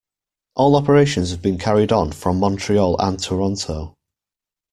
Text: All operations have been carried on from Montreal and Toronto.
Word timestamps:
All 0.55 0.75
operations 0.77 1.29
have 1.29 1.43
been 1.43 1.59
carried 1.59 1.91
on 1.91 2.11
from 2.11 2.39
Montreal 2.39 2.99
and 2.99 3.21
Toronto. 3.21 3.93